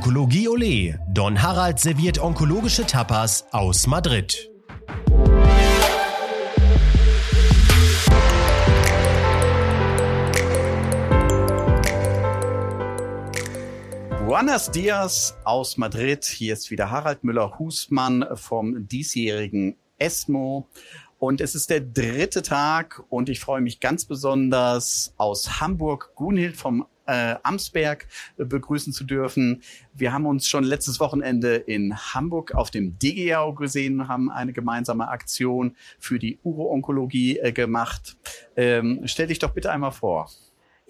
[0.00, 0.98] Onkologie Ole.
[1.08, 4.50] Don Harald serviert onkologische Tapas aus Madrid.
[14.24, 16.24] Buenos Dias aus Madrid.
[16.24, 20.66] Hier ist wieder Harald Müller-Husmann vom diesjährigen ESMO.
[21.20, 26.56] Und es ist der dritte Tag und ich freue mich ganz besonders aus Hamburg Gunhild
[26.56, 29.62] vom äh, Amsberg äh, begrüßen zu dürfen.
[29.92, 35.08] Wir haben uns schon letztes Wochenende in Hamburg auf dem DGAU gesehen, haben eine gemeinsame
[35.08, 38.16] Aktion für die Uro-Onkologie äh, gemacht.
[38.56, 40.30] Ähm, stell dich doch bitte einmal vor.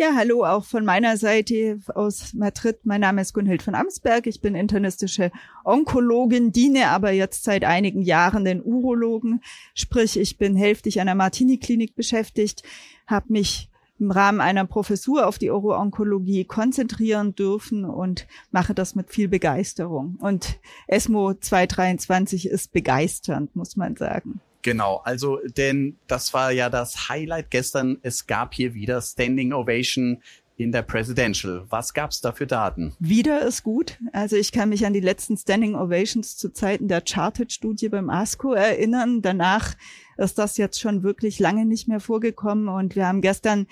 [0.00, 2.78] Ja, hallo auch von meiner Seite aus Madrid.
[2.84, 4.26] Mein Name ist Gunhild von Amsberg.
[4.26, 5.30] Ich bin internistische
[5.62, 9.42] Onkologin, diene aber jetzt seit einigen Jahren den Urologen.
[9.74, 12.62] Sprich, ich bin hälftig an der Martini-Klinik beschäftigt,
[13.06, 13.68] habe mich
[13.98, 20.16] im Rahmen einer Professur auf die Uro-Onkologie konzentrieren dürfen und mache das mit viel Begeisterung.
[20.18, 24.40] Und ESMO 223 ist begeisternd, muss man sagen.
[24.63, 27.99] Genau, also denn das war ja das Highlight gestern.
[28.03, 30.23] Es gab hier wieder Standing Ovation
[30.61, 31.65] in der Presidential.
[31.71, 32.93] Was gab's da für Daten?
[32.99, 33.99] Wieder ist gut.
[34.13, 38.53] Also ich kann mich an die letzten Standing Ovations zu Zeiten der Charted-Studie beim ASCO
[38.53, 39.23] erinnern.
[39.23, 39.75] Danach
[40.19, 43.66] ist das jetzt schon wirklich lange nicht mehr vorgekommen und wir haben gestern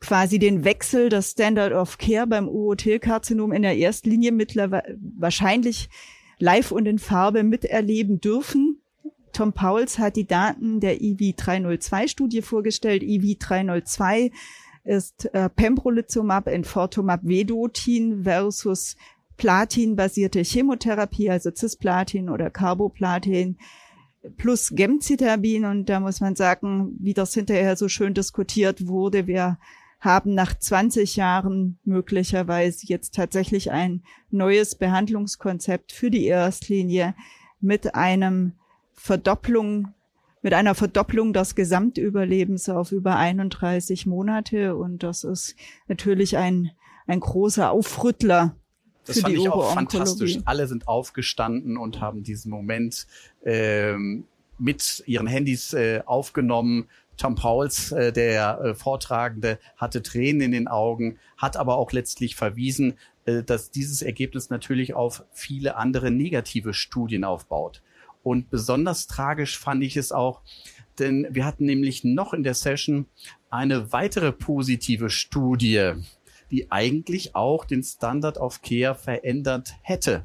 [0.00, 5.88] quasi den Wechsel des Standard of Care beim Urothelkarzinom in der Erstlinie mittlerweile wahrscheinlich
[6.38, 8.73] live und in Farbe miterleben dürfen.
[9.34, 13.02] Tom Pauls hat die Daten der EV302-Studie vorgestellt.
[13.02, 14.32] EV302
[14.84, 18.96] ist äh, Pembrolizumab, Enfortumab Vedotin versus
[19.36, 23.58] Platin-basierte Chemotherapie, also Cisplatin oder Carboplatin
[24.36, 25.64] plus Gemcitabin.
[25.64, 29.58] Und da muss man sagen, wie das hinterher so schön diskutiert wurde, wir
[30.00, 37.14] haben nach 20 Jahren möglicherweise jetzt tatsächlich ein neues Behandlungskonzept für die Erstlinie
[37.60, 38.52] mit einem
[38.94, 39.94] Verdopplung,
[40.42, 44.76] mit einer Verdopplung des Gesamtüberlebens auf über 31 Monate.
[44.76, 45.56] Und das ist
[45.88, 46.70] natürlich ein,
[47.06, 48.56] ein großer Aufrüttler
[49.04, 50.38] das fand ich auch fantastisch.
[50.44, 53.06] Alle sind aufgestanden und haben diesen Moment
[53.44, 54.24] ähm,
[54.58, 56.88] mit ihren Handys äh, aufgenommen.
[57.16, 62.34] Tom Pauls, äh, der äh, Vortragende, hatte Tränen in den Augen, hat aber auch letztlich
[62.34, 62.94] verwiesen,
[63.24, 67.82] äh, dass dieses Ergebnis natürlich auf viele andere negative Studien aufbaut.
[68.24, 70.40] Und besonders tragisch fand ich es auch,
[70.98, 73.06] denn wir hatten nämlich noch in der Session
[73.50, 75.92] eine weitere positive Studie,
[76.50, 80.24] die eigentlich auch den Standard of Care verändert hätte.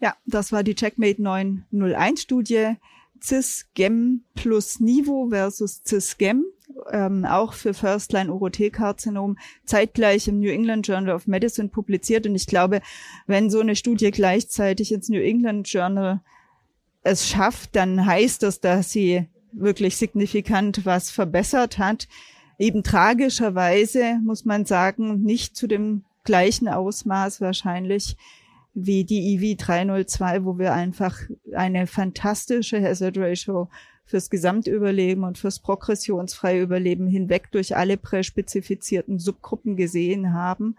[0.00, 2.76] Ja, das war die Checkmate 901 Studie.
[3.22, 6.44] CIS-GEM plus Nivo versus CIS-GEM,
[6.90, 9.36] ähm, auch für First-Line-Urothelkarzinom,
[9.66, 12.26] zeitgleich im New England Journal of Medicine publiziert.
[12.26, 12.80] Und ich glaube,
[13.26, 16.22] wenn so eine Studie gleichzeitig ins New England Journal
[17.02, 22.08] es schafft, dann heißt das, dass sie wirklich signifikant was verbessert hat.
[22.58, 28.16] Eben tragischerweise muss man sagen, nicht zu dem gleichen Ausmaß wahrscheinlich
[28.74, 31.18] wie die EV 302, wo wir einfach
[31.54, 33.68] eine fantastische Hazard Ratio
[34.04, 40.76] fürs Gesamtüberleben und fürs progressionsfreie Überleben hinweg durch alle präspezifizierten Subgruppen gesehen haben.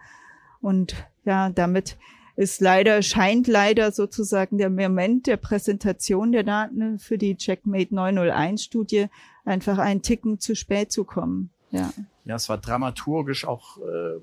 [0.60, 0.94] Und
[1.24, 1.96] ja, damit
[2.36, 8.64] ist leider, scheint leider sozusagen der Moment der Präsentation der Daten für die Checkmate 901
[8.64, 9.06] Studie
[9.44, 11.50] einfach ein Ticken zu spät zu kommen.
[11.70, 11.92] Ja,
[12.24, 14.20] ja es war dramaturgisch auch äh,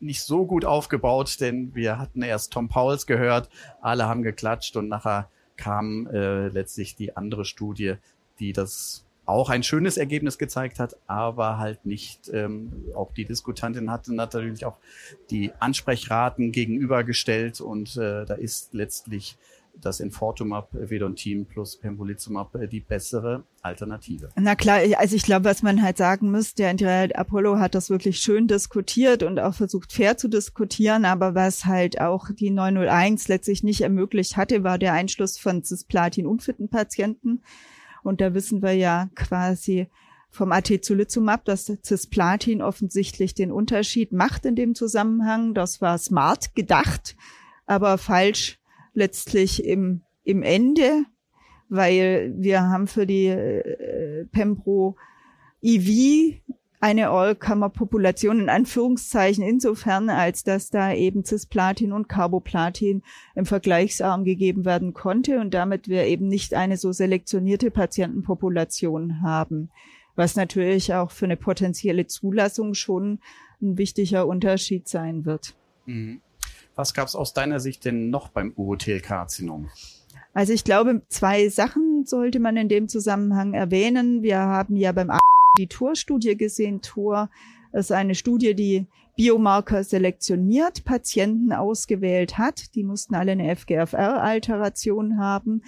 [0.00, 3.48] nicht so gut aufgebaut, denn wir hatten erst Tom Pauls gehört,
[3.80, 7.94] alle haben geklatscht und nachher kam äh, letztlich die andere Studie,
[8.38, 13.90] die das auch ein schönes Ergebnis gezeigt hat, aber halt nicht, ähm, auch die Diskutantin
[13.90, 14.78] hatte natürlich auch
[15.30, 19.36] die Ansprechraten gegenübergestellt und äh, da ist letztlich
[19.80, 24.28] das Infortumab Vedontin plus Pembrolizumab die bessere Alternative.
[24.36, 27.88] Na klar, also ich glaube, was man halt sagen muss, der Internet Apollo hat das
[27.88, 33.28] wirklich schön diskutiert und auch versucht fair zu diskutieren, aber was halt auch die 901
[33.28, 37.42] letztlich nicht ermöglicht hatte, war der Einschluss von cisplatin unfitten Patienten.
[38.02, 39.88] Und da wissen wir ja quasi
[40.30, 45.52] vom Atezolizumab, dass Cisplatin offensichtlich den Unterschied macht in dem Zusammenhang.
[45.54, 47.16] Das war smart gedacht,
[47.66, 48.58] aber falsch
[48.94, 51.04] letztlich im, im Ende,
[51.68, 54.96] weil wir haben für die äh, Pembro
[55.60, 56.40] EV
[56.82, 63.04] eine All-Comer-Population in Anführungszeichen insofern, als dass da eben Cisplatin und Carboplatin
[63.36, 69.70] im Vergleichsarm gegeben werden konnte und damit wir eben nicht eine so selektionierte Patientenpopulation haben,
[70.16, 73.20] was natürlich auch für eine potenzielle Zulassung schon
[73.62, 75.54] ein wichtiger Unterschied sein wird.
[75.86, 76.20] Mhm.
[76.74, 79.70] Was gab es aus deiner Sicht denn noch beim Urothelkarzinom?
[80.34, 84.22] Also ich glaube, zwei Sachen sollte man in dem Zusammenhang erwähnen.
[84.24, 85.10] Wir haben ja beim
[85.58, 86.80] die Tour-Studie gesehen.
[86.80, 87.30] Tour
[87.72, 92.74] ist eine Studie, die Biomarker selektioniert, Patienten ausgewählt hat.
[92.74, 95.62] Die mussten alle eine FGFR-Alteration haben.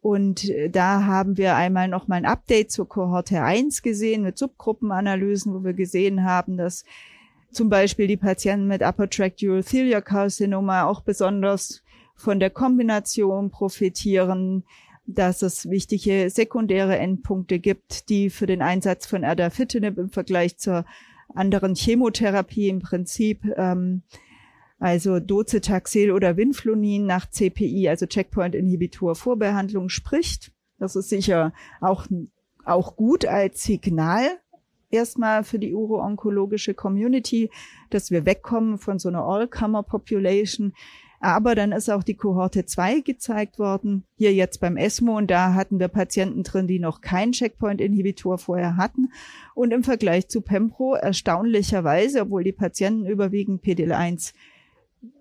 [0.00, 4.36] Und äh, da haben wir einmal noch mal ein Update zur Kohorte 1 gesehen mit
[4.36, 6.84] Subgruppenanalysen, wo wir gesehen haben, dass
[7.52, 11.84] zum Beispiel die Patienten mit Upper Tract Urothelial Carcinoma auch besonders
[12.16, 14.64] von der Kombination profitieren,
[15.06, 20.84] dass es wichtige sekundäre Endpunkte gibt, die für den Einsatz von Erdafitinib im Vergleich zur
[21.34, 24.02] anderen Chemotherapie im Prinzip, ähm,
[24.78, 30.52] also Docetaxel oder Winflonin nach CPI, also Checkpoint-Inhibitor Vorbehandlung spricht.
[30.78, 32.06] Das ist sicher auch,
[32.64, 34.26] auch gut als Signal
[34.92, 37.50] erstmal für die uro-onkologische Community,
[37.90, 40.74] dass wir wegkommen von so einer All-Comer-Population
[41.22, 45.18] aber dann ist auch die Kohorte 2 gezeigt worden, hier jetzt beim ESMO.
[45.18, 49.12] Und da hatten wir Patienten drin, die noch keinen Checkpoint-Inhibitor vorher hatten.
[49.54, 54.34] Und im Vergleich zu Pembro erstaunlicherweise, obwohl die Patienten überwiegend PDL1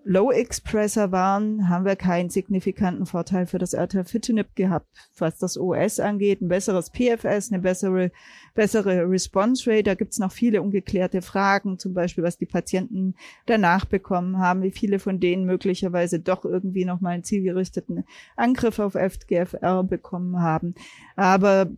[0.04, 4.88] Low Expressor waren, haben wir keinen signifikanten Vorteil für das Ertafitinib gehabt,
[5.18, 6.42] was das OS angeht.
[6.42, 8.12] Ein besseres PFS, eine bessere,
[8.54, 9.84] bessere Response Rate.
[9.84, 14.72] Da gibt's noch viele ungeklärte Fragen, zum Beispiel, was die Patienten danach bekommen haben, wie
[14.72, 18.04] viele von denen möglicherweise doch irgendwie nochmal einen zielgerichteten
[18.36, 20.76] Angriff auf FGFR bekommen haben.
[21.16, 21.70] Aber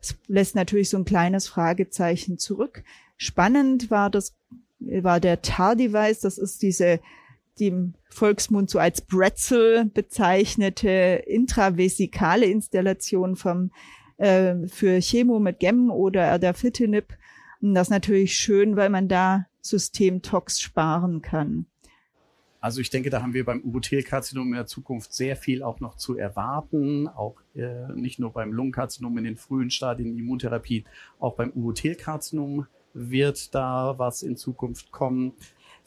[0.00, 2.82] es lässt natürlich so ein kleines Fragezeichen zurück.
[3.16, 4.34] Spannend war das,
[4.80, 6.20] war der TAR-Device.
[6.20, 7.00] Das ist diese
[7.60, 13.70] die im Volksmund so als Bretzel bezeichnete intravesikale Installation vom,
[14.16, 17.16] äh, für Chemo mit Gem oder Erdafitinib.
[17.60, 21.66] Und das ist natürlich schön, weil man da Systemtox sparen kann.
[22.60, 25.96] Also ich denke, da haben wir beim Urothelkarzinom in der Zukunft sehr viel auch noch
[25.96, 30.84] zu erwarten, auch äh, nicht nur beim Lungenkarzinom in den frühen Stadien Immuntherapie,
[31.20, 35.34] auch beim Urothelkarzinom wird da was in Zukunft kommen.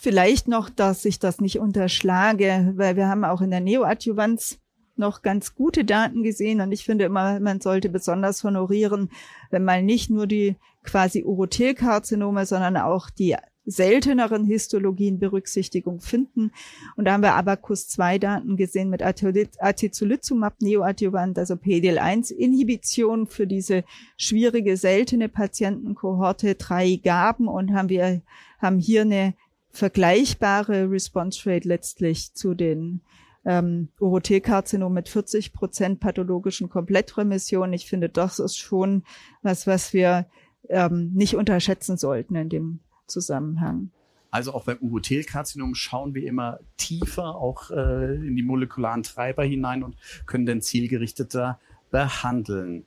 [0.03, 4.57] Vielleicht noch, dass ich das nicht unterschlage, weil wir haben auch in der Neoadjuvanz
[4.95, 9.11] noch ganz gute Daten gesehen und ich finde immer, man sollte besonders honorieren,
[9.51, 16.51] wenn man nicht nur die quasi Urothelkarzinome, sondern auch die selteneren Histologien Berücksichtigung finden.
[16.95, 23.45] Und da haben wir Abacus 2 Daten gesehen mit Atezolizumab Neoadjuvant, also PDL1 Inhibition für
[23.45, 23.83] diese
[24.17, 28.23] schwierige seltene Patientenkohorte drei gaben und haben wir
[28.59, 29.35] haben hier eine
[29.71, 33.01] vergleichbare Response Rate letztlich zu den
[33.45, 37.73] ähm, Urothelkarzinom mit 40 Prozent pathologischen Komplettremission.
[37.73, 39.03] Ich finde, das ist schon
[39.41, 40.27] was, was wir
[40.69, 43.91] ähm, nicht unterschätzen sollten in dem Zusammenhang.
[44.29, 49.83] Also auch beim Urothelkarzinom schauen wir immer tiefer auch äh, in die molekularen Treiber hinein
[49.83, 51.59] und können dann zielgerichteter
[51.89, 52.85] behandeln.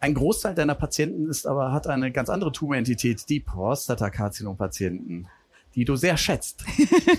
[0.00, 5.28] Ein Großteil deiner Patienten ist aber, hat eine ganz andere Tumorentität, die Prostatakarzinom-Patienten
[5.74, 6.64] die du sehr schätzt.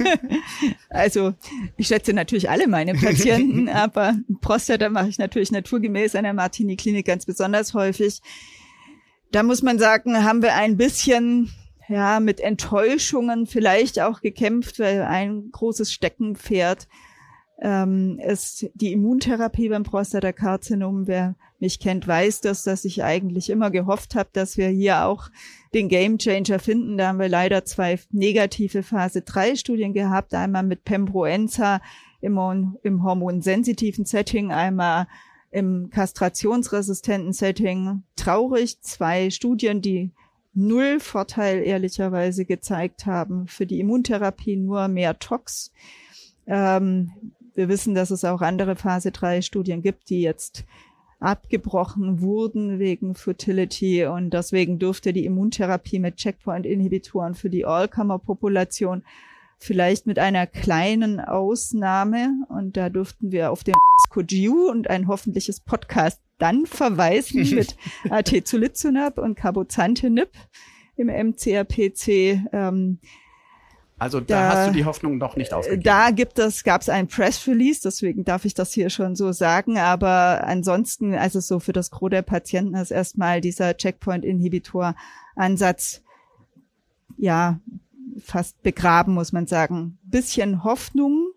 [0.90, 1.34] also
[1.78, 7.06] ich schätze natürlich alle meine Patienten, aber Prostata mache ich natürlich naturgemäß an der Martini-Klinik
[7.06, 8.22] ganz besonders häufig.
[9.32, 11.52] Da muss man sagen, haben wir ein bisschen
[11.88, 16.88] ja mit Enttäuschungen vielleicht auch gekämpft, weil ein großes Steckenpferd
[17.62, 21.08] ähm, ist die Immuntherapie beim Prostatakarzinom.
[21.08, 25.30] Wer mich kennt, weiß das, dass ich eigentlich immer gehofft habe, dass wir hier auch
[25.74, 26.98] den Gamechanger finden.
[26.98, 30.34] Da haben wir leider zwei negative Phase 3 Studien gehabt.
[30.34, 31.82] Einmal mit Pembroenza
[32.20, 32.38] im,
[32.84, 35.08] im hormonsensitiven Setting, einmal
[35.52, 38.04] im kastrationsresistenten Setting.
[38.18, 40.12] Traurig, zwei Studien, die
[40.54, 43.48] null Vorteil ehrlicherweise gezeigt haben.
[43.48, 45.72] Für die Immuntherapie nur mehr Tox.
[46.46, 47.14] Ähm,
[47.56, 50.66] wir wissen, dass es auch andere Phase 3 Studien gibt, die jetzt
[51.24, 59.04] abgebrochen wurden wegen Fertility und deswegen durfte die Immuntherapie mit Checkpoint-Inhibitoren für die Allkammer-Population
[59.58, 63.76] vielleicht mit einer kleinen Ausnahme und da durften wir auf den
[64.10, 67.78] Cogiu und ein hoffentliches Podcast dann verweisen mit
[68.10, 70.30] Atezolizumab und Cabozantinib
[70.98, 72.44] im MCRPC.
[72.52, 73.00] Ähm,
[74.04, 75.84] also da, da, hast du die Hoffnung noch nicht aufgegeben.
[75.84, 79.32] Da gibt es, gab es ein Press Release, deswegen darf ich das hier schon so
[79.32, 79.78] sagen.
[79.78, 86.02] Aber ansonsten, also so für das Gros der Patienten ist erstmal dieser Checkpoint-Inhibitor-Ansatz
[87.16, 87.62] ja
[88.22, 89.98] fast begraben, muss man sagen.
[90.04, 91.28] Bisschen Hoffnung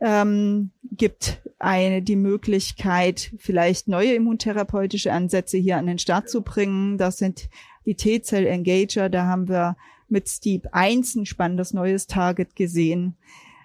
[0.00, 6.98] ähm, gibt eine die Möglichkeit, vielleicht neue immuntherapeutische Ansätze hier an den Start zu bringen.
[6.98, 7.48] Das sind
[7.86, 9.08] die T-Zell-Engager.
[9.08, 9.76] Da haben wir
[10.10, 13.16] mit Steep 1 ein spannendes neues Target gesehen.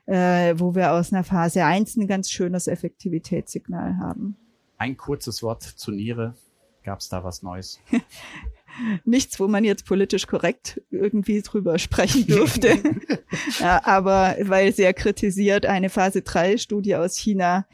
[0.05, 4.37] äh, wo wir aus einer Phase 1 ein ganz schönes Effektivitätssignal haben.
[4.77, 6.35] Ein kurzes Wort zur Niere.
[6.83, 7.79] Gab es da was Neues?
[9.05, 12.77] Nichts, wo man jetzt politisch korrekt irgendwie drüber sprechen dürfte.
[13.59, 17.65] ja, aber weil sehr kritisiert eine Phase 3 Studie aus China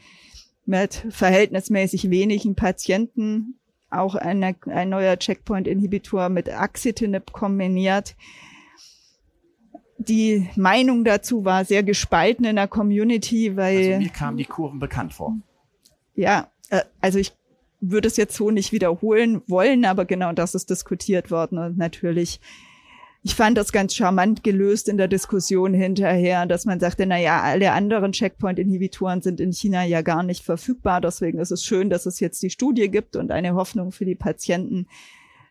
[0.64, 3.58] mit verhältnismäßig wenigen Patienten,
[3.90, 8.14] auch eine, ein neuer Checkpoint-Inhibitor mit Axitinib kombiniert.
[10.08, 13.76] Die Meinung dazu war sehr gespalten in der Community, weil.
[13.76, 15.36] Also mir kamen die Kurven bekannt vor.
[16.14, 17.32] Ja, äh, also ich
[17.80, 22.40] würde es jetzt so nicht wiederholen wollen, aber genau das ist diskutiert worden und natürlich
[23.24, 27.40] ich fand das ganz charmant gelöst in der Diskussion hinterher, dass man sagte, na ja,
[27.40, 31.00] alle anderen Checkpoint-Inhibitoren sind in China ja gar nicht verfügbar.
[31.00, 34.16] Deswegen ist es schön, dass es jetzt die Studie gibt und eine Hoffnung für die
[34.16, 34.88] Patienten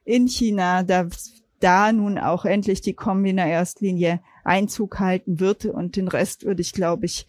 [0.03, 5.65] in China, dass da nun auch endlich die Kombiner Erstlinie Einzug halten wird.
[5.65, 7.27] Und den Rest würde ich, glaube ich,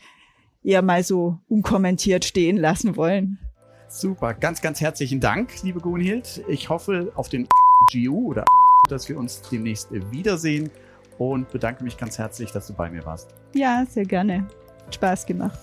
[0.64, 3.38] eher mal so unkommentiert stehen lassen wollen.
[3.88, 6.42] Super, ganz, ganz herzlichen Dank, liebe Gunhild.
[6.48, 7.46] Ich hoffe auf den
[7.92, 8.44] GU oder
[8.88, 10.70] dass wir uns demnächst wiedersehen
[11.18, 13.34] und bedanke mich ganz herzlich, dass du bei mir warst.
[13.54, 14.48] Ja, sehr gerne.
[14.90, 15.58] Spaß gemacht.